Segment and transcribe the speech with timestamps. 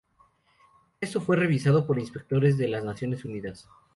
[0.99, 3.69] Esto fue revisado por inspectores de las Naciones Unidas.